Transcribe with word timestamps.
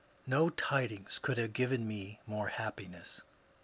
"no 0.35 0.49
tidings 0.49 1.19
could 1.19 1.37
have 1.37 1.53
given 1.53 1.87
me 1.87 2.19
more 2.25 2.47
happiness. 2.47 3.21